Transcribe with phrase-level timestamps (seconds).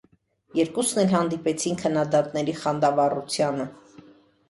[0.59, 3.73] Երկուսն էլ հանդիպեցին քննադատների խանդավառությանը։